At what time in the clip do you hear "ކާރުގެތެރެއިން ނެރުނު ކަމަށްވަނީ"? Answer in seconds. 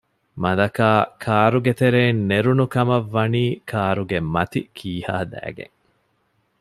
1.23-3.43